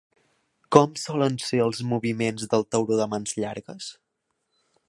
[0.75, 3.93] Com solen ser els moviments del tauró de mans llargues?